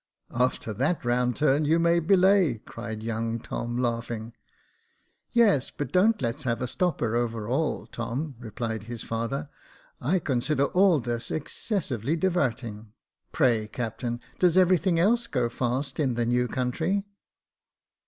"After 0.49 0.73
that 0.73 1.05
round 1.05 1.35
turn, 1.35 1.63
you 1.65 1.77
may 1.77 1.99
belay," 1.99 2.57
cried 2.65 3.03
young 3.03 3.37
Tom, 3.37 3.77
laughing." 3.77 4.33
Yes, 5.31 5.69
but 5.69 5.91
don't 5.91 6.23
let's 6.23 6.41
have 6.41 6.59
a 6.59 6.67
stopper 6.67 7.15
over 7.15 7.47
all, 7.47 7.85
Tom," 7.85 8.33
replied 8.39 8.85
his 8.89 9.03
father. 9.03 9.47
*' 9.77 9.91
I 10.01 10.17
consider 10.17 10.63
all 10.65 10.99
this 10.99 11.29
excessively 11.29 12.15
divart 12.15 12.63
ing. 12.63 12.93
Pray, 13.31 13.67
captain, 13.67 14.19
does 14.39 14.57
everything 14.57 14.97
else 14.99 15.27
go 15.27 15.49
fast 15.49 15.99
in 15.99 16.15
the 16.15 16.25
new 16.25 16.47
country." 16.47 17.03